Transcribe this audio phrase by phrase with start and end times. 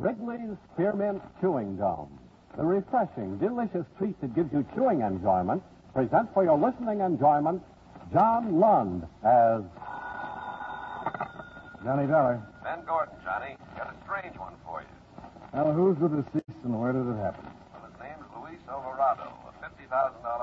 [0.00, 2.08] Wrigley's Spearmint Chewing Gum.
[2.56, 7.60] The refreshing, delicious treat that gives you chewing enjoyment presents for your listening enjoyment
[8.10, 9.60] John Lund as
[11.84, 12.40] Johnny Dollar.
[12.64, 13.56] Ben Gordon, Johnny.
[13.76, 14.88] Got a strange one for you.
[15.52, 17.44] Well, who's the deceased and where did it happen?
[17.76, 19.84] Well, his name's Luis Alvarado, a $50,000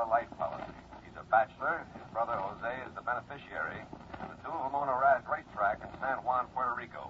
[0.09, 0.77] life policy.
[1.01, 1.81] He's a bachelor.
[1.97, 3.81] His brother Jose is the beneficiary.
[4.21, 7.09] And the two of them own a ra- racetrack in San Juan, Puerto Rico.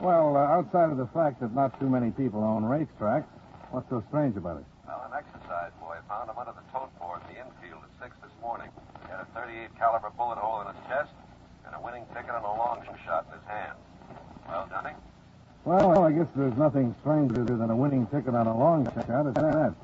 [0.00, 3.26] Well, uh, outside of the fact that not too many people own racetracks,
[3.70, 4.64] what's so strange about it?
[4.86, 8.16] Well, an exercise boy found him under the tote board in the infield at 6
[8.22, 8.68] this morning.
[9.02, 11.10] He had a 38 caliber bullet hole in his chest
[11.64, 13.78] and a winning ticket and a long shot in his hand.
[14.46, 14.92] Well, Johnny?
[15.64, 19.34] Well, I guess there's nothing stranger than a winning ticket on a long shot at
[19.34, 19.74] that.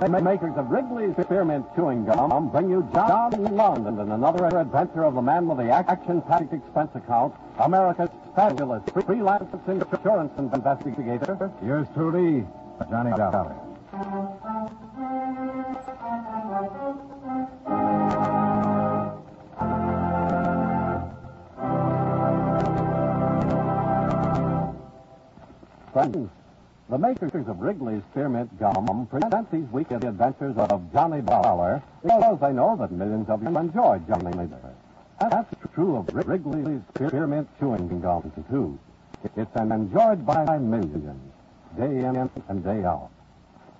[0.00, 5.14] The makers of Wrigley's Spearmint Chewing Gum bring you John Lund and another adventure of
[5.14, 11.50] the man with the action-packed expense account, America's fabulous freelance insurance investigator.
[11.64, 12.46] Yours truly,
[12.90, 13.54] Johnny Dollar.
[25.92, 26.28] Friends,
[26.90, 32.52] the makers of Wrigley's Spearmint Gum present these weekend adventures of Johnny Dollar because they
[32.52, 34.74] know that millions of you enjoy Johnny Dollar.
[35.18, 38.78] That's true of Wrigley's Spearmint Chewing Gum, too.
[39.36, 41.32] It's enjoyed by millions,
[41.78, 43.10] day in and day out.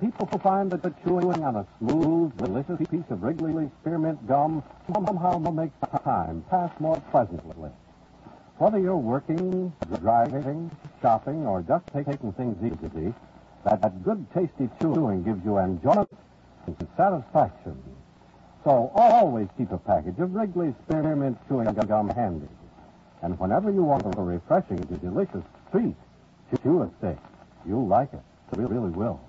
[0.00, 5.38] People find that the chewing on a smooth, delicious piece of Wrigley's Spearmint Gum somehow
[5.38, 7.70] makes time pass more pleasantly.
[8.56, 10.70] Whether you're working, driving,
[11.04, 13.12] shopping, or just taking things easy,
[13.64, 16.08] that that good tasty chewing gives you enjoyment
[16.66, 17.76] and satisfaction.
[18.64, 22.48] So always keep a package of Wrigley's Spearmint Chewing Gum handy.
[23.20, 25.94] And whenever you want a refreshing, delicious treat,
[26.62, 27.18] chew a stick.
[27.66, 28.22] You'll like it.
[28.56, 29.20] You really will.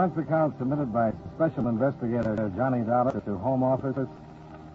[0.00, 4.08] Expense account submitted by Special Investigator Johnny Dollar to Home Office,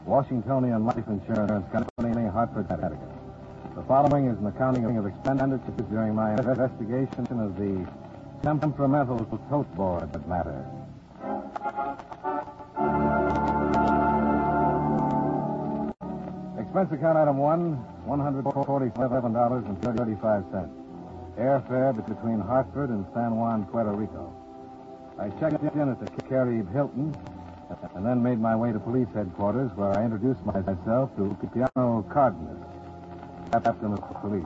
[0.05, 3.09] Washingtonian Life Insurance Company, Hartford, Connecticut.
[3.75, 7.87] The following is an accounting of expenditures during my investigation of the
[8.43, 9.17] temperamental
[9.49, 10.63] tote board matter.
[16.61, 20.69] Expense account item one, $147.35.
[21.39, 24.44] Airfare between Hartford and San Juan, Puerto Rico.
[25.17, 27.15] I checked in at the Caribe Hilton
[27.95, 32.61] and then made my way to police headquarters where I introduced myself to Piano Cardenas,
[33.51, 34.45] captain of the police.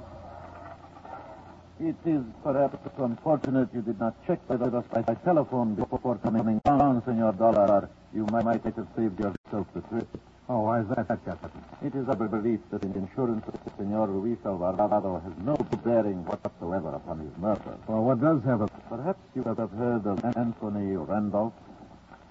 [1.79, 7.01] It is perhaps unfortunate you did not check with us by telephone before coming down,
[7.03, 7.89] Senor Dollar.
[8.13, 10.07] You might have saved yourself the trip.
[10.51, 11.51] Oh, why is that, Captain?
[11.85, 15.53] It is our belief that the insurance of the Senor Luis Alvarado has no
[15.85, 17.77] bearing whatsoever upon his murder.
[17.85, 18.67] Well, what does have a...
[18.89, 21.53] Perhaps you have heard of Anthony Randolph.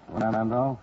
[0.08, 0.80] Randolph?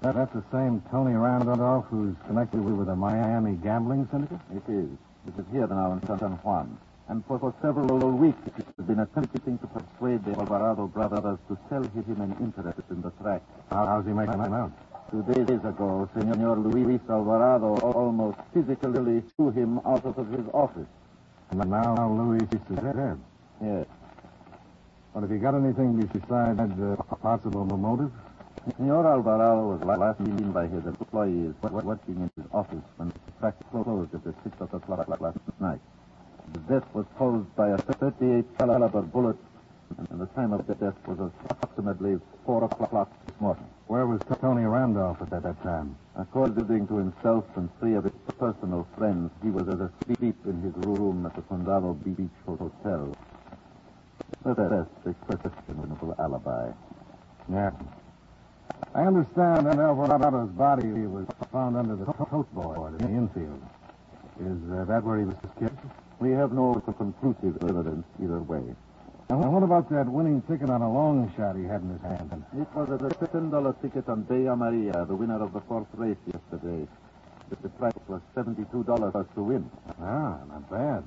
[0.00, 4.40] That, that's the same Tony Randolph who's connected with the Miami gambling syndicate?
[4.50, 4.90] It is.
[5.28, 6.76] It is here now in San Juan.
[7.06, 11.56] And for, for several weeks, it has been attempting to persuade the Alvarado brothers to
[11.70, 13.42] sell him an interest in the track.
[13.70, 14.72] How, how's he making that out?
[15.12, 20.88] Two days ago, Senor Luis Alvarado almost physically threw him out of his office.
[21.50, 23.18] And now Luis is dead.
[23.60, 23.86] Yes.
[25.12, 28.10] But have you got anything besides uh, possible motive?
[28.78, 33.56] Senor Alvarado was last seen by his employees working in his office when the track
[33.70, 35.80] closed at the 6 o'clock last night.
[36.54, 39.36] The death was caused by a 38 caliber bullet,
[39.98, 43.64] and the time of the death was approximately 4 o'clock this morning.
[43.86, 45.96] Where was Tony Randolph at that, that time?
[46.16, 51.26] According to himself and three of his personal friends, he was asleep in his room
[51.26, 53.16] at the Condado Beach Hotel.
[54.42, 56.72] But The best questionable alibi.
[57.50, 57.70] Yeah.
[58.94, 63.62] I understand that Alvarado's body was found under the tote board in the infield.
[64.40, 65.78] Is uh, that where he was killed?
[66.20, 68.62] We have no conclusive evidence either way.
[69.32, 72.44] And what about that winning ticket on a long shot he had in his hand?
[72.52, 76.86] It was a $10 ticket on Bella Maria, the winner of the fourth race yesterday.
[77.48, 78.68] The price was $72
[79.34, 79.70] to win.
[80.02, 81.02] Ah, not bad.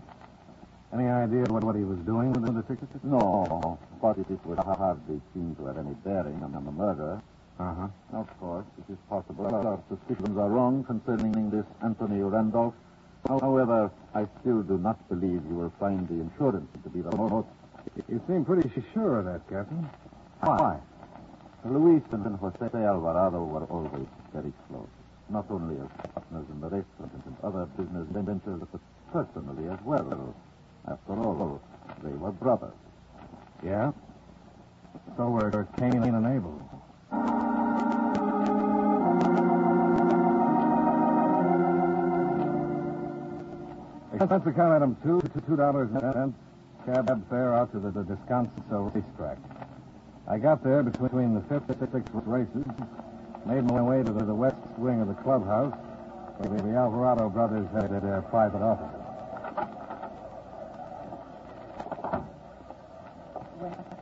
[0.91, 2.89] Any idea what, what he was doing with the ticket?
[3.03, 7.21] No, but it would hardly seem to have any bearing on the murder.
[7.59, 7.87] Uh-huh.
[8.11, 12.73] Of course, it is possible our suspicions are wrong concerning this Anthony Randolph.
[13.27, 17.45] However, I still do not believe you will find the insurance to be the most.
[18.07, 19.89] You seem pretty sure of that, Captain.
[20.41, 20.79] Why?
[21.65, 24.87] Luis and Jose Alvarado were always very close,
[25.29, 30.35] not only as partners in the restaurant and other business ventures, but personally as well.
[30.87, 31.61] After all,
[32.03, 32.73] they were brothers.
[33.63, 33.91] Yeah?
[35.17, 36.61] So were Cain and Abel.
[44.13, 46.33] Expense account item two, two dollars and.
[46.85, 49.37] Cab fare out to the, the Descanso racetrack.
[50.27, 52.65] I got there between the fifth and sixth races,
[53.45, 55.73] made my way to the, the west wing of the clubhouse,
[56.37, 58.59] where the, the Alvarado brothers had their private.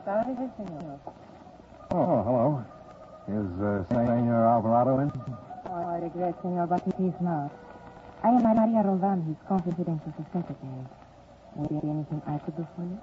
[0.04, 1.00] Buenas.
[1.90, 2.64] Oh, hello.
[3.28, 5.12] Is uh, Senor Alvarado in?
[5.66, 7.50] Oh, I regret, senor, but he is not.
[8.22, 10.84] I am Maria Roldan, his confidential secretary.
[11.56, 12.98] Would there be anything I could do for you?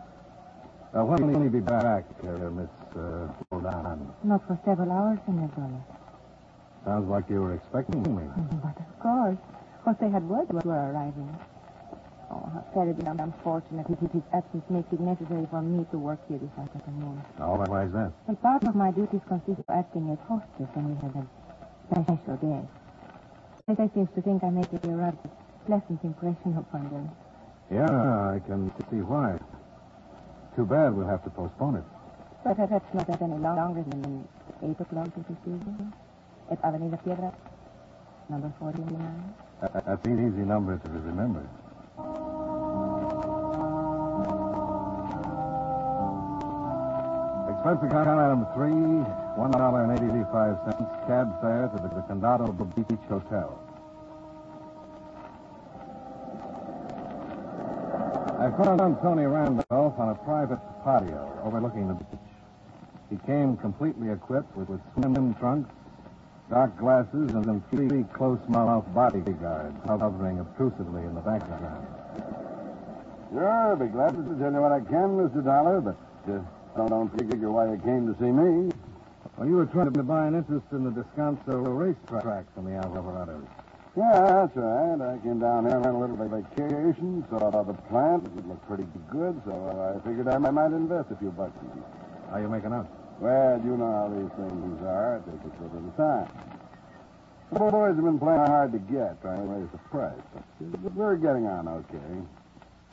[0.94, 4.12] Uh, when will he be back, uh, Miss uh, Roldan?
[4.24, 5.84] Not for several hours, senor Dollar.
[6.84, 8.24] Sounds like you were expecting me.
[8.60, 9.38] But of course.
[9.86, 11.32] Jose had word were arriving.
[12.30, 13.88] Oh, how terribly unfortunate.
[13.88, 17.22] His, his absence makes it necessary for me to work here this afternoon.
[17.40, 18.12] Oh, why is that?
[18.28, 21.26] Well, part of my duties consists of acting as hostess when we have a
[21.90, 22.68] special guest.
[23.68, 25.18] They seems to think I make a rather
[25.66, 27.10] pleasant impression upon them.
[27.72, 27.88] Yeah,
[28.36, 29.40] I can see why.
[30.56, 31.84] Too bad we'll have to postpone it.
[32.44, 34.28] But that's not that any longer than
[34.62, 35.94] 8 o'clock this evening.
[36.52, 37.32] At Avenida Piedra,
[38.30, 39.34] number 49.
[39.62, 41.48] That- That's an easy number to remember.
[47.52, 48.74] Expense account item three,
[49.38, 50.90] one dollar and eighty-five cents.
[51.08, 53.50] Cab fare to the, the Condado Beach Hotel.
[58.42, 62.20] I found Tony Randolph on a private patio overlooking the beach.
[63.10, 65.70] He came completely equipped with, with swim trunks,
[66.50, 71.88] dark glasses, and three close-mouthed bodyguards hovering obtrusively in the background.
[73.32, 75.44] Sure, I'll be glad to tell you what I can, Mr.
[75.44, 75.98] Dollar, but
[76.28, 76.40] uh,
[76.76, 78.72] don't, don't figure why you came to see me.
[79.38, 82.72] Well, you were trying to buy an interest in the Descanso racetrack track from the
[82.72, 83.48] Alvarados.
[83.98, 85.02] Yeah, that's right.
[85.02, 88.24] I came down here on a little bit of vacation, saw the plant.
[88.38, 91.84] It looked pretty good, so I figured I might invest a few bucks in it.
[92.32, 92.88] How you making out?
[93.20, 95.18] Well, you know how these things are.
[95.20, 96.28] It takes a little bit of time.
[97.52, 100.24] The boys have been playing hard to get, trying to raise the price.
[100.62, 102.24] But we're getting on okay.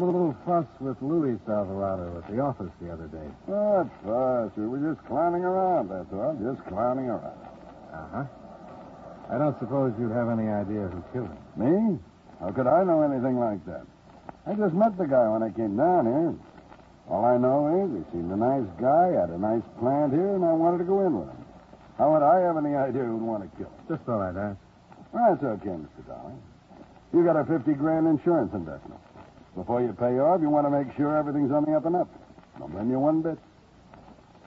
[0.00, 3.30] A little fuss with Luis Alvarado at the office the other day.
[3.46, 4.50] What fuss?
[4.56, 6.34] We were just clowning around, that's all.
[6.42, 7.38] Just clowning around.
[7.94, 8.24] Uh-huh.
[9.30, 11.42] I don't suppose you'd have any idea who killed him.
[11.56, 11.98] Me?
[12.40, 13.84] How could I know anything like that?
[14.46, 16.32] I just met the guy when I came down here.
[17.12, 20.44] All I know is he seemed a nice guy, had a nice plant here, and
[20.44, 21.44] I wanted to go in with him.
[21.96, 23.80] How would I have any idea who'd want to kill him?
[23.88, 24.56] Just thought I'd ask.
[25.12, 26.06] Well, that's okay, Mr.
[26.06, 26.36] Dollar.
[27.12, 29.00] You got a 50 grand insurance investment.
[29.56, 32.08] Before you pay off, you want to make sure everything's on the up and up.
[32.58, 33.38] Don't blame you one bit.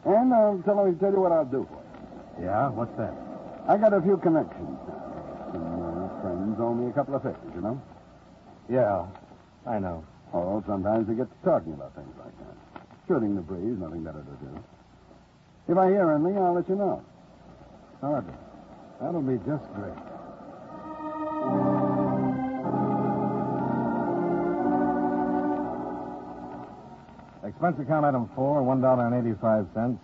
[0.06, 1.82] And uh, tell me, tell you what I'll do for
[2.40, 2.46] you.
[2.46, 2.70] Yeah?
[2.70, 3.31] What's that?
[3.72, 4.76] I got a few connections.
[5.56, 7.82] Some uh, friends owe me a couple of favors, you know?
[8.68, 9.08] Yeah,
[9.66, 10.04] I know.
[10.34, 12.84] Oh, sometimes we get to talking about things like that.
[13.08, 14.52] Shooting the breeze, nothing better to do.
[15.70, 17.02] If I hear anything, I'll let you know.
[18.04, 18.24] All right.
[19.00, 19.96] That'll be just great.
[27.48, 30.00] Expense account item four, one dollar and eighty-five cents.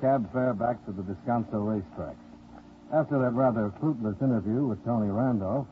[0.00, 2.16] Cab fare back to the Descanso racetrack.
[2.94, 5.66] After that rather fruitless interview with Tony Randolph,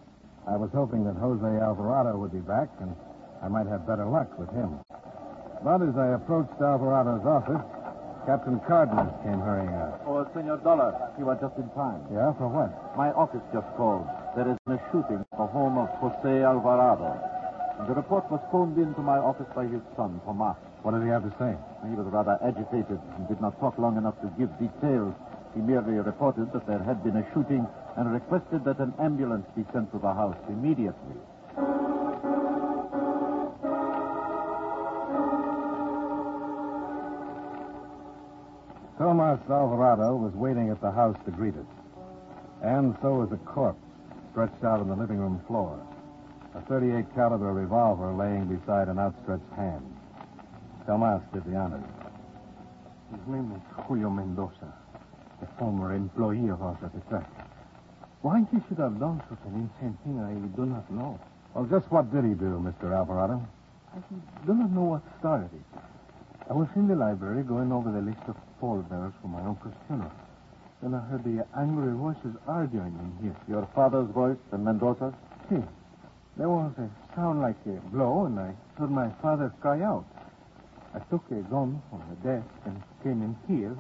[0.51, 2.91] I was hoping that Jose Alvarado would be back and
[3.41, 4.83] I might have better luck with him.
[5.63, 7.63] But as I approached Alvarado's office,
[8.27, 10.03] Captain Cardenas came hurrying out.
[10.11, 12.03] Oh, Senor Dollar, you are just in time.
[12.11, 12.73] Yeah, for what?
[12.99, 14.11] My office just called.
[14.35, 17.15] There has been a shooting at the home of Jose Alvarado.
[17.87, 20.57] The report was phoned in to my office by his son, Tomas.
[20.83, 21.55] What did he have to say?
[21.87, 25.15] He was rather agitated and did not talk long enough to give details.
[25.55, 29.65] He merely reported that there had been a shooting and requested that an ambulance be
[29.73, 31.17] sent to the house immediately.
[38.99, 41.67] Tomas Alvarado was waiting at the house to greet us.
[42.63, 43.79] And so was a corpse
[44.31, 45.79] stretched out on the living room floor.
[46.55, 49.85] A 38 caliber revolver laying beside an outstretched hand.
[50.87, 51.85] Tomas did the honors.
[53.11, 54.84] His name is Julio Mendoza.
[55.43, 57.31] A former employee of ours at the track.
[58.23, 61.21] Why he should have done such an insane thing, I do not know.
[61.55, 62.95] Well, just what did he do, Mr.
[62.95, 63.47] Alvarado?
[63.95, 63.99] I
[64.47, 65.81] do not know what started it.
[66.49, 70.13] I was in the library going over the list of pallbearers for my uncle's funeral.
[70.83, 73.37] Then I heard the angry voices arguing in here.
[73.49, 75.15] Your father's voice and Mendoza's?
[75.49, 75.63] See,
[76.37, 80.05] there was a sound like a blow, and I heard my father cry out.
[80.95, 83.77] I took a gun from the desk and came in here.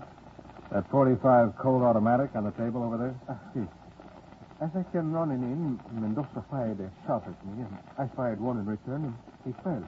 [0.74, 3.14] That 45 Colt automatic on the table over there?
[3.30, 3.62] Ah, see.
[4.58, 8.58] As I came running in, Mendoza fired a shot at me, and I fired one
[8.58, 9.14] in return, and
[9.46, 9.86] he fell.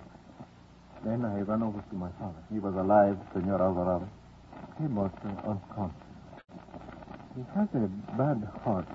[1.02, 2.38] Then I ran over to my father.
[2.54, 4.06] He was alive, Senor Alvarado.
[4.78, 6.06] He was uh, unconscious.
[7.34, 8.86] He has a bad heart.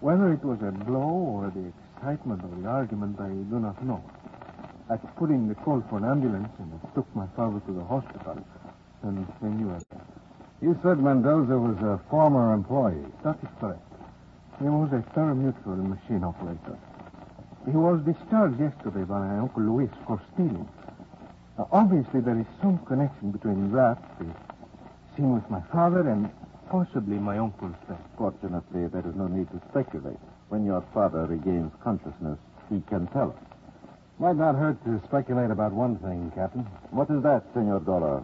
[0.00, 4.02] Whether it was a blow or the excitement of the argument, I do not know.
[4.90, 7.84] I put in the call for an ambulance and I took my father to the
[7.84, 8.36] hospital.
[9.02, 9.83] And then you arrived.
[10.64, 13.04] You said Mendoza was a former employee.
[13.22, 13.84] That is correct.
[14.58, 16.78] He was a parimutuel machine operator.
[17.66, 20.66] He was discharged yesterday by my Uncle Luis for stealing.
[21.58, 24.24] Now, obviously, there is some connection between that, the
[25.14, 26.30] scene with my father, and
[26.70, 28.00] possibly my uncle's death.
[28.16, 30.16] Fortunately, there is no need to speculate.
[30.48, 32.38] When your father regains consciousness,
[32.70, 33.44] he can tell us.
[34.18, 36.62] Might not hurt to speculate about one thing, Captain.
[36.90, 38.22] What is that, Senor Dollar?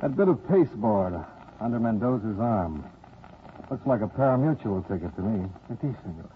[0.00, 1.22] That bit of pasteboard
[1.60, 2.84] under Mendoza's arm.
[3.70, 5.48] Looks like a parimutuel ticket to me.
[5.70, 6.28] It is, senor.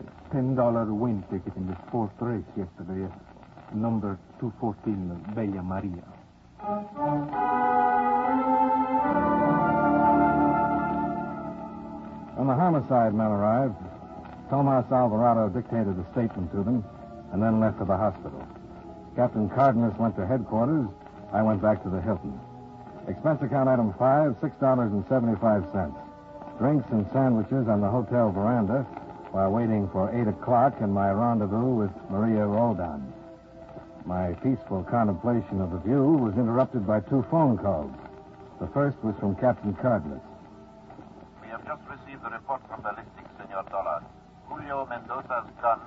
[0.00, 3.06] A ten dollar win ticket in the fourth race yesterday.
[3.74, 6.04] Number 214, Bella Maria.
[12.36, 13.74] When the homicide men arrived,
[14.50, 16.84] Tomas Alvarado dictated a statement to them
[17.32, 18.46] and then left for the hospital.
[19.16, 20.86] Captain Cardenas went to headquarters.
[21.32, 22.38] I went back to the Hilton.
[23.08, 25.94] Expense account item five, six dollars and seventy-five cents.
[26.58, 28.82] Drinks and sandwiches on the hotel veranda
[29.30, 33.12] while waiting for eight o'clock and my rendezvous with Maria Roldan.
[34.06, 37.92] My peaceful contemplation of the view was interrupted by two phone calls.
[38.60, 40.22] The first was from Captain Cardenas.
[41.42, 44.02] We have just received a report from ballistics, Senor Dollar.
[44.48, 45.80] Julio Mendoza's gun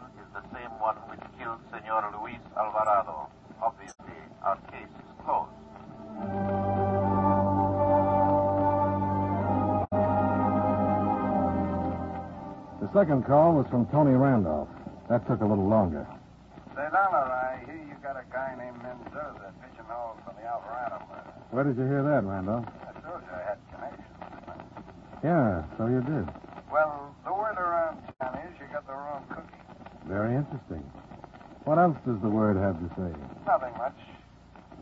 [12.99, 14.67] second call was from Tony Randolph.
[15.07, 16.03] That took a little longer.
[16.75, 21.31] Say, Dollar, I hear you got a guy named Mendoza pigeonholed for the Alvarado murder.
[21.55, 22.67] Where did you hear that, Randolph?
[22.67, 24.03] I told you I had connections.
[25.23, 26.27] Yeah, so you did.
[26.67, 29.63] Well, the word around town is you got the wrong cookie.
[30.03, 30.83] Very interesting.
[31.63, 33.15] What else does the word have to say?
[33.47, 33.95] Nothing much.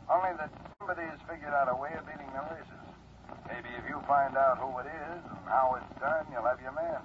[0.09, 0.49] Only that
[0.81, 2.81] somebody has figured out a way of beating the races.
[3.45, 6.73] Maybe if you find out who it is and how it's done, you'll have your
[6.73, 6.97] man.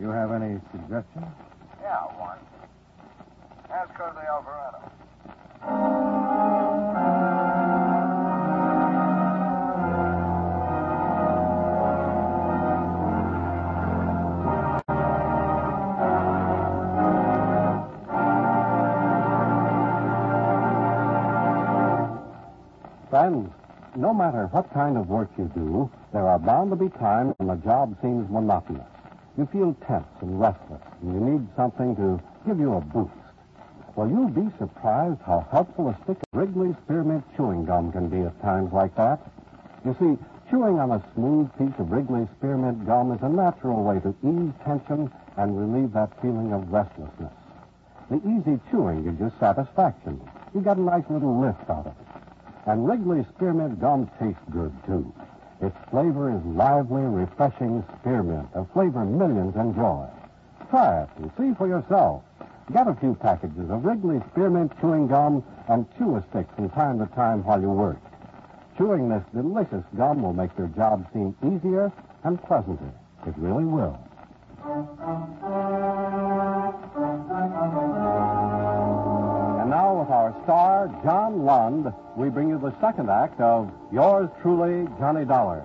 [0.00, 1.26] You have any suggestions?
[1.82, 2.38] Yeah, one.
[3.70, 4.80] Ask her the Alvarado.
[23.10, 23.50] Friends,
[23.96, 27.48] no matter what kind of work you do, there are bound to be times when
[27.48, 28.86] the job seems monotonous.
[29.38, 33.12] You feel tense and restless, and you need something to give you a boost.
[33.96, 38.20] Well, you'll be surprised how helpful a stick of Wrigley's Spearmint chewing gum can be
[38.20, 39.20] at times like that.
[39.84, 40.18] You see,
[40.50, 44.52] chewing on a smooth piece of Wrigley's Spearmint gum is a natural way to ease
[44.64, 47.32] tension and relieve that feeling of restlessness.
[48.10, 50.20] The easy chewing gives you satisfaction.
[50.54, 52.06] You get a nice little lift out of it.
[52.66, 55.12] And Wrigley's Spearmint gum tastes good, too.
[55.62, 60.06] Its flavor is lively, refreshing spearmint, a flavor millions enjoy.
[60.70, 62.22] Try it and see for yourself.
[62.72, 66.98] Get a few packages of Wrigley's Spearmint chewing gum and chew a stick from time
[67.00, 68.00] to time while you work.
[68.78, 71.92] Chewing this delicious gum will make your job seem easier
[72.24, 72.92] and pleasanter.
[73.26, 73.98] It really will.
[80.44, 85.64] Star, John Lund, we bring you the second act of Yours Truly, Johnny Dollar.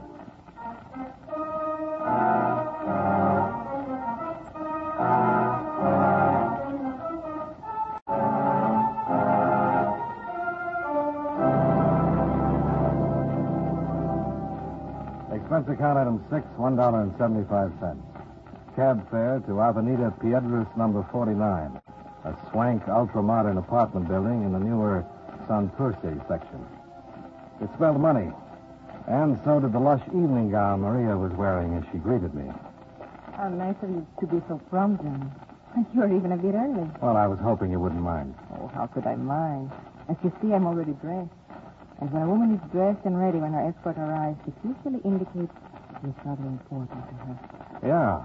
[15.31, 18.01] Expense account item six, one dollar and seventy-five cents.
[18.75, 21.79] Cab fare to Avenida Piedras number forty-nine,
[22.25, 25.05] a swank, ultra-modern apartment building in the newer
[25.47, 26.65] Santurce section.
[27.61, 28.31] It spelled money.
[29.07, 32.51] And so did the lush evening gown Maria was wearing as she greeted me.
[33.37, 35.29] How nice of you to be so prompt, Johnny.
[35.93, 36.89] You're even a bit early.
[37.01, 38.33] Well, I was hoping you wouldn't mind.
[38.57, 39.71] Oh, how could I mind?
[40.09, 41.29] As you see, I'm already dressed.
[42.01, 45.53] And when a woman is dressed and ready when her escort arrives, it usually indicates
[46.03, 47.39] it's rather important to her.
[47.83, 48.23] Yeah.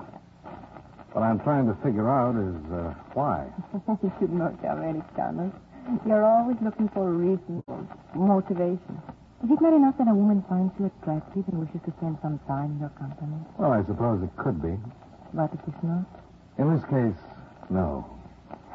[1.13, 3.51] What I'm trying to figure out is uh, why.
[4.03, 5.51] you should know already, Connors.
[6.07, 7.65] You're always looking for a reason,
[8.15, 9.03] motivation.
[9.43, 12.39] Is it not enough that a woman finds you attractive and wishes to spend some
[12.47, 13.43] time in your company?
[13.59, 14.79] Well, I suppose it could be.
[15.35, 16.07] But it is not.
[16.63, 17.19] In this case,
[17.71, 18.07] no.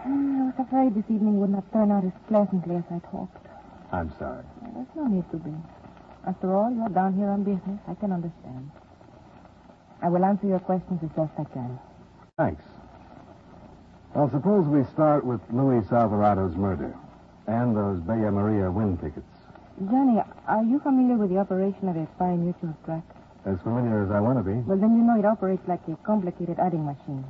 [0.03, 3.47] I was afraid this evening would not turn out as pleasantly as I'd hoped.
[3.93, 4.43] I'm sorry.
[4.75, 5.55] There's no need to be.
[6.27, 7.79] After all, you're down here on business.
[7.87, 8.71] I can understand.
[10.01, 11.79] I will answer your questions as best I can.
[12.37, 12.61] Thanks.
[14.13, 16.91] Well, suppose we start with Luis Alvarado's murder
[17.47, 19.23] and those Bella Maria win tickets.
[19.79, 23.07] Johnny, are you familiar with the operation of a parimutuel track?
[23.45, 24.59] As familiar as I want to be.
[24.67, 27.23] Well, then you know it operates like a complicated adding machine.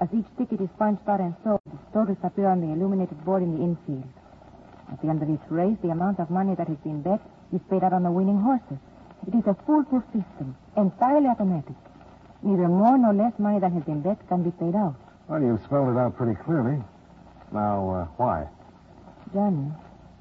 [0.00, 3.42] As each ticket is punched out and sold, the totals appear on the illuminated board
[3.42, 4.06] in the infield.
[4.92, 7.18] At the end of each race, the amount of money that has been bet
[7.52, 8.78] is paid out on the winning horses.
[9.26, 11.74] It is a foolproof system, entirely automatic.
[12.42, 14.94] Neither more nor less money than has been bet can be paid out.
[15.28, 16.82] Well, you've spelled it out pretty clearly.
[17.52, 18.46] Now, uh, why?
[19.34, 19.72] Johnny,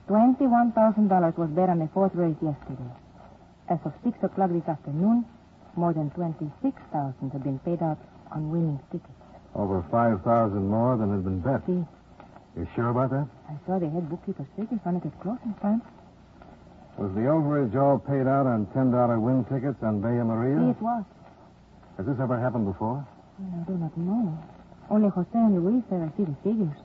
[0.10, 2.90] $21,000 was bet on the fourth race yesterday.
[3.70, 5.26] As of 6 o'clock this afternoon,
[5.76, 7.98] more than 26000 have been paid out
[8.32, 9.12] on winning tickets.
[9.56, 11.62] Over 5000 more than had been bet.
[11.68, 11.86] See,
[12.58, 13.28] You sure about that?
[13.50, 15.82] I saw the head bookkeeper's figures on it at closing time.
[16.98, 20.58] Was the overage all paid out on $10 win tickets on Bella Maria?
[20.58, 21.04] See, it was.
[21.98, 23.02] Has this ever happened before?
[23.40, 24.38] Well, I do not know.
[24.90, 26.78] Only Jose and Luis there I see the figures.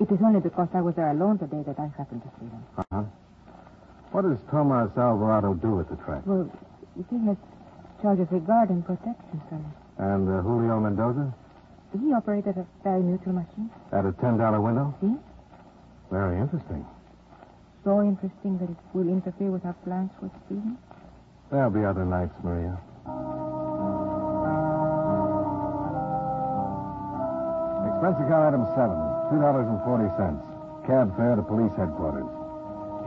[0.00, 2.64] It is only because I was there alone today that I happened to see them.
[2.78, 3.04] Uh-huh.
[4.10, 6.22] What does Tomas Alvarado do at the track?
[6.26, 6.50] Well,
[6.96, 7.36] he has
[8.02, 9.60] charge of regard and protection, sir.
[9.98, 11.32] And uh, Julio Mendoza?
[11.92, 13.70] He operated a parimutuel machine.
[13.92, 14.94] At a $10 window?
[15.00, 15.14] See?
[16.10, 16.84] Very interesting.
[17.84, 20.76] So interesting that it will interfere with our plans for Stephen.
[21.52, 22.80] There'll be other nights, Maria.
[28.04, 29.00] Expense account item seven,
[29.32, 30.44] two dollars and forty cents.
[30.84, 32.28] Cab fare to police headquarters.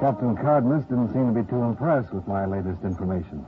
[0.02, 3.46] Captain Cardenas didn't seem to be too impressed with my latest information.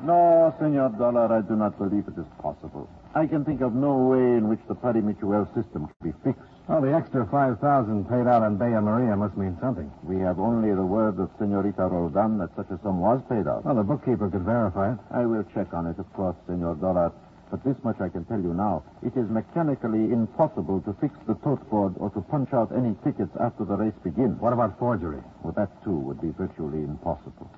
[0.00, 2.88] No, Senor Dollar, I do not believe it is possible.
[3.14, 6.48] I can think of no way in which the Pari Mutuel system can be fixed.
[6.66, 9.92] Well, the extra five thousand paid out on Bella Maria must mean something.
[10.02, 13.66] We have only the word of Senorita Roldan that such a sum was paid out.
[13.66, 14.98] Well, the bookkeeper could verify it.
[15.10, 17.12] I will check on it, of course, Senor Dollar.
[17.50, 18.84] But this much I can tell you now.
[19.02, 23.34] It is mechanically impossible to fix the tote board or to punch out any tickets
[23.40, 24.40] after the race begins.
[24.40, 25.20] What about forgery?
[25.42, 27.50] Well, that, too, would be virtually impossible.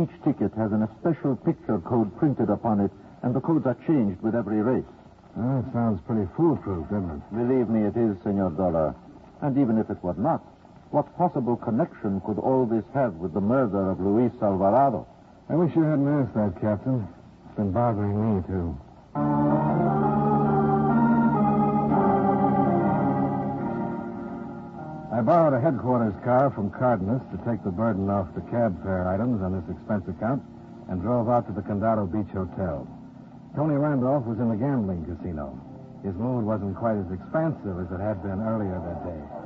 [0.00, 2.90] Each ticket has an, especial picture code printed upon it,
[3.22, 4.88] and the codes are changed with every race.
[5.36, 7.22] Well, that sounds pretty foolproof, doesn't it?
[7.36, 8.94] Believe me, it is, Senor Dollar.
[9.42, 10.40] And even if it were not,
[10.90, 15.06] what possible connection could all this have with the murder of Luis Alvarado?
[15.50, 17.06] I wish you hadn't asked that, Captain.
[17.46, 18.78] It's been bothering me, too.
[25.14, 29.06] I borrowed a headquarters car from Cardenas to take the burden off the cab fare
[29.08, 30.42] items on this expense account
[30.88, 32.88] and drove out to the Condado Beach Hotel.
[33.54, 35.56] Tony Randolph was in the gambling casino.
[36.02, 39.43] His mood wasn't quite as expansive as it had been earlier that day.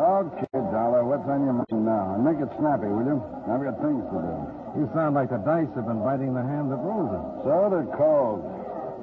[0.00, 2.16] Okay, Dollar, what's on your mind now?
[2.16, 3.20] And make it snappy, will you?
[3.52, 4.34] I've got things to do.
[4.80, 7.24] You sound like the dice have been biting the hand that rolls them.
[7.44, 8.40] So they're cold.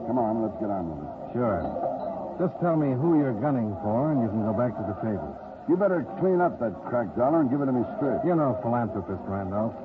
[0.10, 1.38] Come on, let's get on with it.
[1.38, 1.62] Sure.
[2.42, 5.38] Just tell me who you're gunning for, and you can go back to the table.
[5.70, 8.18] You better clean up that crack dollar and give it to me straight.
[8.26, 9.78] You're no philanthropist, Randolph.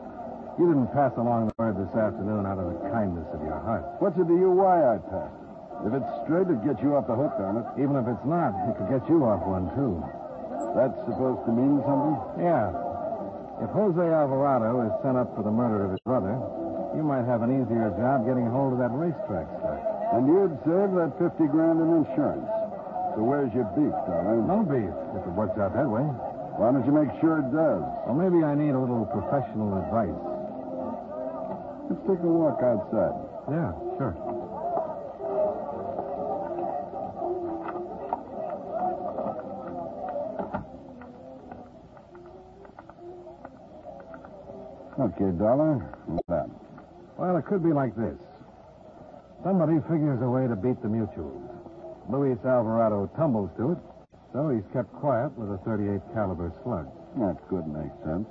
[0.56, 3.84] You didn't pass along the word this afternoon out of the kindness of your heart.
[4.00, 5.92] What's it to you why I passed it?
[5.92, 7.68] If it's straight, it'd get you off the hook on it.
[7.84, 10.00] Even if it's not, it could get you off one, too.
[10.72, 12.16] That's supposed to mean something?
[12.40, 12.72] Yeah.
[13.60, 16.34] If Jose Alvarado is sent up for the murder of his brother,
[16.96, 19.80] you might have an easier job getting hold of that racetrack stuff.
[20.16, 22.48] And you'd save that 50 grand in insurance.
[23.14, 24.48] So where's your beef, darling?
[24.48, 26.04] No beef, if it works out that way.
[26.56, 27.84] Why don't you make sure it does?
[28.08, 30.16] Well, maybe I need a little professional advice.
[31.88, 33.16] Let's take a walk outside.
[33.52, 34.16] Yeah, sure.
[45.02, 45.82] Okay, Dollar.
[46.06, 46.46] What's that?
[47.18, 48.14] Well, it could be like this.
[49.42, 51.42] Somebody figures a way to beat the mutuals.
[52.06, 53.80] Luis Alvarado tumbles to it,
[54.32, 56.86] so he's kept quiet with a 38 caliber slug.
[57.18, 58.26] That could make sense.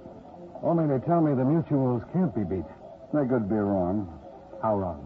[0.63, 2.67] Only they tell me the mutuals can't be beat.
[3.11, 4.07] They could be wrong.
[4.63, 5.03] How wrong?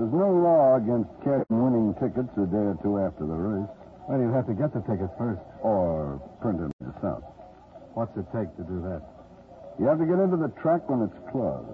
[0.00, 3.68] There's no law against cashing winning tickets a day or two after the race,
[4.08, 5.40] Well, you have to get the tickets first.
[5.60, 7.24] or print them yourself.
[7.92, 9.02] What's it take to do that?
[9.78, 11.68] You have to get into the track when it's closed,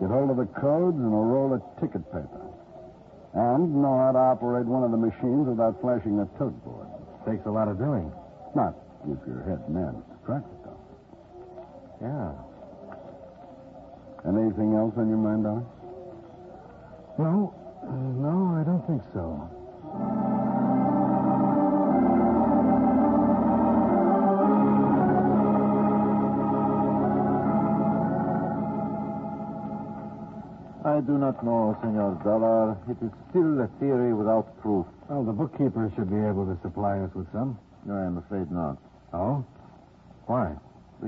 [0.00, 2.44] get hold of the codes and a roll of ticket paper,
[3.34, 6.88] and know how to operate one of the machines without flashing a tote board.
[7.26, 8.10] Takes a lot of doing.
[8.54, 8.74] Not
[9.06, 10.80] if your head man is though.
[12.02, 12.32] Yeah.
[14.26, 15.62] Anything else on your mind, Dolly?
[17.18, 20.27] No, uh, no, I don't think so.
[30.88, 32.72] I do not know, Senor Dollar.
[32.88, 34.86] It is still a theory without proof.
[35.08, 37.58] Well, the bookkeeper should be able to supply us with some.
[37.84, 38.80] No, I am afraid not.
[39.12, 39.44] Oh?
[40.24, 40.56] Why?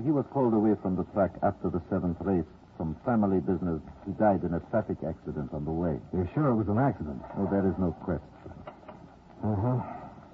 [0.05, 2.45] He was called away from the track after the seventh race.
[2.77, 3.81] Some family business.
[4.05, 5.97] He died in a traffic accident on the way.
[6.12, 7.21] You're sure it was an accident?
[7.40, 8.53] Oh, there is no question.
[9.40, 9.81] Uh-huh.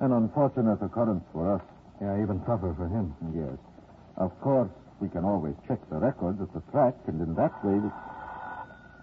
[0.02, 1.62] An unfortunate occurrence for us.
[2.02, 3.14] Yeah, even tougher for him.
[3.30, 3.58] Yes.
[4.18, 7.78] Of course, we can always check the records at the track, and in that way...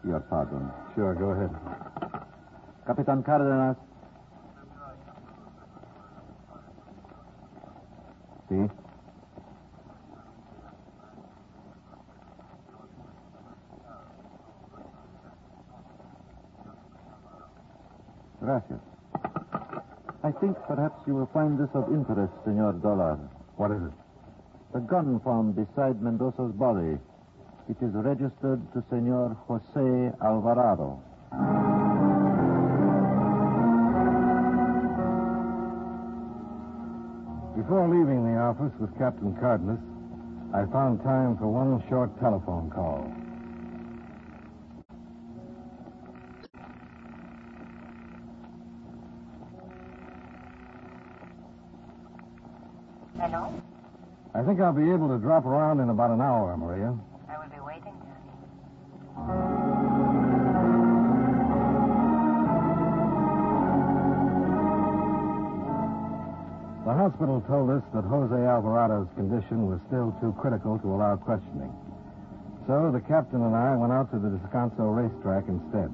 [0.06, 0.70] Your pardon.
[0.96, 1.50] Sure, go ahead.
[2.86, 3.78] Capitan Cardenas.
[8.50, 8.68] See?
[18.42, 18.80] Gracias.
[20.24, 23.18] I think perhaps you will find this of interest, Senor Dollar.
[23.56, 23.94] What is it?
[24.74, 26.98] The gun found beside Mendoza's body.
[27.70, 31.00] It is registered to Senor Jose Alvarado.
[37.56, 39.80] Before leaving the office with Captain Cardenas,
[40.54, 43.16] I found time for one short telephone call.
[53.18, 53.62] Hello?
[54.36, 56.94] I think I'll be able to drop around in about an hour, Maria.
[66.84, 71.72] The hospital told us that Jose Alvarado's condition was still too critical to allow questioning.
[72.68, 75.88] So the captain and I went out to the Descanso racetrack instead.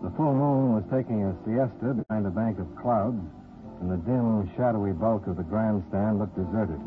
[0.00, 3.20] The full moon was taking a siesta behind a bank of clouds,
[3.84, 6.80] and the dim, shadowy bulk of the grandstand looked deserted.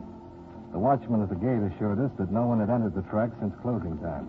[0.73, 3.53] The watchman at the gate assured us that no one had entered the track since
[3.61, 4.25] closing time.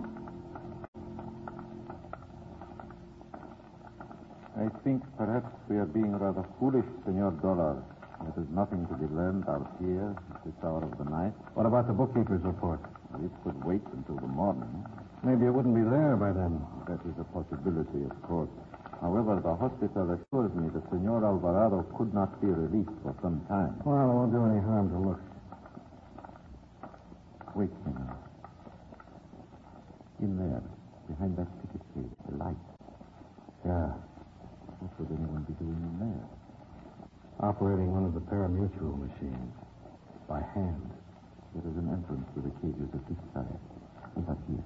[4.61, 7.83] I think perhaps we are being rather foolish, Senor Dollar.
[8.25, 11.37] There is nothing to be learned out here at this hour of the night.
[11.53, 12.81] What about the bookkeeper's report?
[13.21, 14.73] It could wait until the morning.
[15.23, 16.57] Maybe it wouldn't be there by then.
[16.89, 18.49] That is a possibility, of course.
[19.01, 23.77] However, the hospital assures me that Senor Alvarado could not be released for some time.
[23.85, 25.21] Well, it won't do any harm to look.
[27.55, 28.17] Wait, Senor.
[30.25, 30.63] In there,
[31.13, 32.57] behind that ticket case, the light.
[33.67, 33.93] Yeah.
[34.81, 36.44] What would anyone be doing in there?
[37.45, 39.53] Operating one of the parimutuel machines.
[40.27, 40.91] By hand.
[41.53, 43.61] There is an entrance to the cages at this side.
[44.17, 44.65] Over here.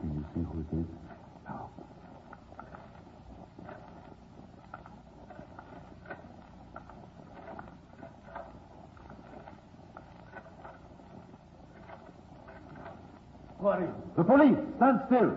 [0.00, 1.07] Can you see who it is?
[13.60, 14.56] The police!
[14.76, 15.32] Stand still!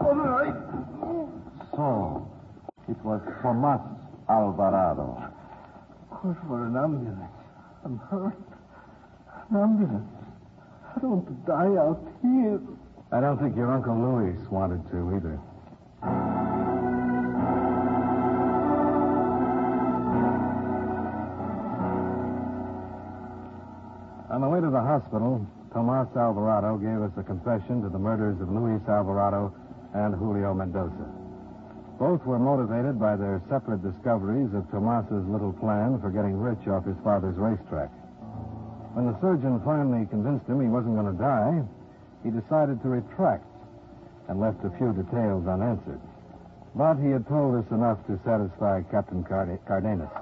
[0.00, 0.54] All right.
[1.72, 2.28] So,
[2.88, 3.80] it was Tomas
[4.28, 5.32] Alvarado.
[6.10, 7.32] Call for an ambulance.
[7.86, 8.36] I'm hurt.
[9.50, 10.10] An ambulance.
[10.94, 12.60] I don't want to die out here.
[13.12, 15.40] I don't think your Uncle Luis wanted to either.
[24.60, 25.40] Way to the hospital,
[25.72, 29.54] Tomas Alvarado gave us a confession to the murders of Luis Alvarado
[29.94, 31.08] and Julio Mendoza.
[31.98, 36.84] Both were motivated by their separate discoveries of Tomas's little plan for getting rich off
[36.84, 37.88] his father's racetrack.
[38.92, 41.64] When the surgeon finally convinced him he wasn't going to die,
[42.20, 43.48] he decided to retract
[44.28, 46.00] and left a few details unanswered.
[46.76, 50.12] But he had told us enough to satisfy Captain Card- Cardenas.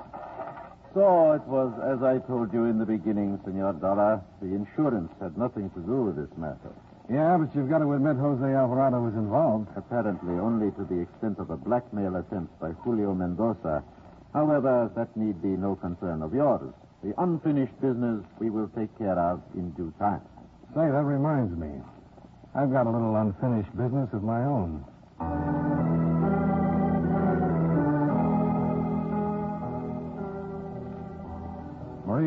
[0.95, 4.23] So it was as I told you in the beginning, Senor Dollar.
[4.41, 6.73] The insurance had nothing to do with this matter.
[7.11, 9.69] Yeah, but you've got to admit Jose Alvarado was involved.
[9.77, 13.83] Apparently only to the extent of a blackmail attempt by Julio Mendoza.
[14.35, 16.73] However, that need be no concern of yours.
[17.03, 20.21] The unfinished business we will take care of in due time.
[20.75, 21.81] Say, that reminds me.
[22.55, 24.85] I've got a little unfinished business of my own.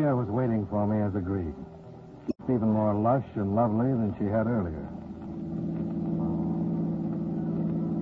[0.02, 1.54] Maria was waiting for me as agreed.
[2.50, 4.82] Even more lush and lovely than she had earlier.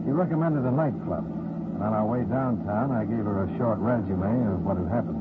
[0.00, 4.32] She recommended a nightclub, and on our way downtown, I gave her a short resume
[4.48, 5.20] of what had happened.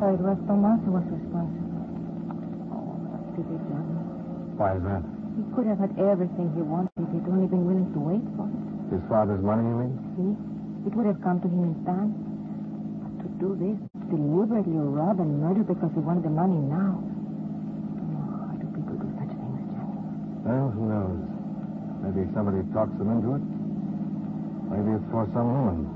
[0.00, 1.84] So it was Tomas who was responsible.
[2.72, 4.56] Oh, what a pity, Johnny.
[4.56, 5.04] Why is that?
[5.36, 8.48] He could have had everything he wanted if he'd only been willing to wait for
[8.48, 8.56] it.
[8.88, 9.92] His father's money, you mean?
[10.16, 10.32] See?
[10.88, 12.16] It would have come to him in time.
[13.04, 13.76] But to do this,
[14.16, 16.98] deliberately rob and murder because he wanted the money now.
[16.98, 19.98] Oh, why do people do such things, Johnny?
[20.46, 21.20] Well, who knows?
[22.06, 23.44] Maybe somebody talks them into it.
[24.70, 25.88] Maybe it's for some woman.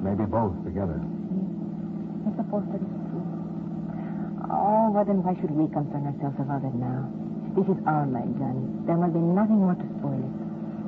[0.00, 0.98] Maybe both together.
[0.98, 2.28] Hmm.
[2.28, 3.26] I suppose that is true.
[4.50, 7.04] Oh, well, then why should we concern ourselves about it now?
[7.52, 8.64] This is our night, Johnny.
[8.88, 10.34] There will be nothing more to spoil it.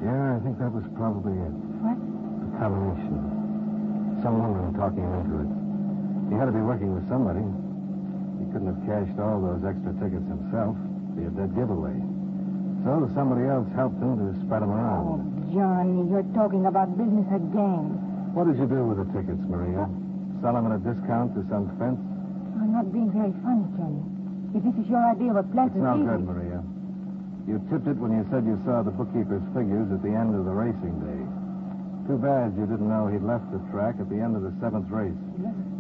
[0.00, 1.55] Yeah, I think that was probably it.
[1.85, 1.98] What?
[2.00, 3.20] The combination.
[4.24, 5.63] Some woman talking into it.
[6.34, 7.46] He had to be working with somebody.
[8.42, 10.74] He couldn't have cashed all those extra tickets himself.
[11.14, 11.94] Be a dead giveaway.
[12.82, 15.06] So somebody else helped him to spread them around.
[15.06, 15.22] Oh.
[15.54, 17.94] Johnny, you're talking about business again.
[18.34, 19.86] What did you do with the tickets, Maria?
[20.42, 22.02] Sell them at a discount to some fence?
[22.58, 24.02] I'm not being very funny, Johnny.
[24.58, 26.60] If this is your idea of a pleasant It's no evening- good, Maria.
[27.46, 30.42] You tipped it when you said you saw the bookkeeper's figures at the end of
[30.50, 31.22] the racing day.
[32.10, 34.90] Too bad you didn't know he'd left the track at the end of the seventh
[34.90, 35.14] race.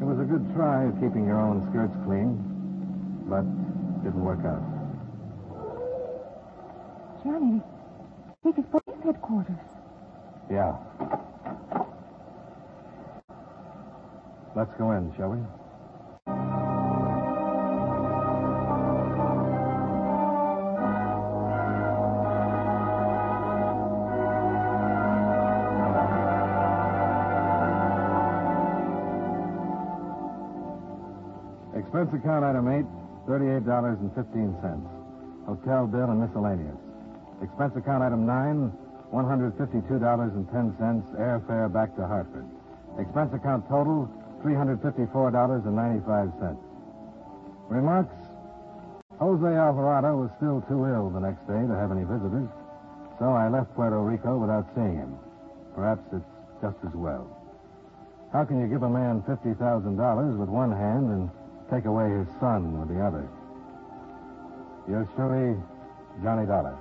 [0.00, 2.36] It was a good try at keeping your own skirts clean,
[3.28, 3.42] but
[4.04, 4.62] didn't work out.
[7.24, 7.62] Johnny,
[8.44, 9.56] this is police headquarters.
[10.50, 10.76] Yeah.
[14.54, 15.38] Let's go in, shall we?
[31.94, 32.82] Expense account item 8,
[33.30, 34.10] $38.15.
[35.46, 36.74] Hotel bill and miscellaneous.
[37.40, 40.02] Expense account item 9, $152.10.
[41.14, 42.50] Airfare back to Hartford.
[42.98, 44.10] Expense account total,
[44.42, 46.58] $354.95.
[47.70, 48.16] Remarks?
[49.20, 52.50] Jose Alvarado was still too ill the next day to have any visitors,
[53.20, 55.14] so I left Puerto Rico without seeing him.
[55.76, 56.26] Perhaps it's
[56.60, 57.30] just as well.
[58.32, 61.30] How can you give a man $50,000 with one hand and
[61.74, 63.28] take away his son with the other?
[64.88, 65.58] Yours truly,
[66.22, 66.78] Johnny Dollar.